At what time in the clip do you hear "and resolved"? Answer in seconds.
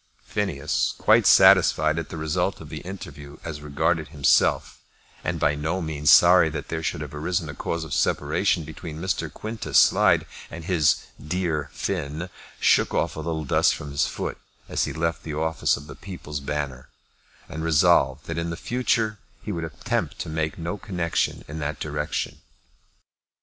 17.47-18.25